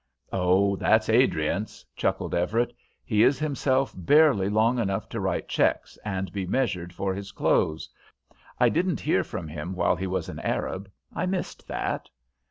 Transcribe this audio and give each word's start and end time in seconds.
"Oh, 0.33 0.75
that's 0.77 1.09
Adriance," 1.09 1.85
chuckled 1.95 2.33
Everett. 2.33 2.73
"He 3.05 3.21
is 3.21 3.37
himself 3.37 3.93
barely 3.95 4.49
long 4.49 4.79
enough 4.79 5.07
to 5.09 5.19
write 5.19 5.47
checks 5.47 5.95
and 6.03 6.33
be 6.33 6.47
measured 6.47 6.91
for 6.91 7.13
his 7.13 7.31
clothes. 7.31 7.87
I 8.59 8.69
didn't 8.69 9.01
hear 9.01 9.23
from 9.23 9.47
him 9.47 9.75
while 9.75 9.95
he 9.95 10.07
was 10.07 10.27
an 10.27 10.39
Arab; 10.39 10.89
I 11.13 11.27
missed 11.27 11.67
that." 11.67 12.09